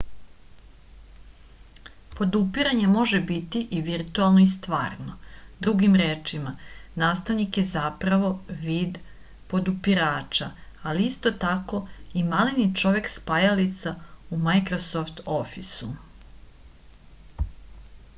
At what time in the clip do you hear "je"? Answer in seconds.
7.63-7.65